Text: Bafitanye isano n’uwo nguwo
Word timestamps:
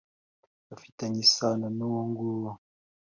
Bafitanye 0.67 1.19
isano 1.25 1.67
n’uwo 1.77 2.01
nguwo 2.09 2.51